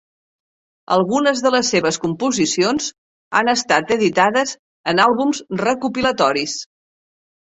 [0.95, 2.87] Algunes de les seves composicions
[3.41, 4.55] han estat editades
[4.93, 6.57] en àlbums recopilatoris.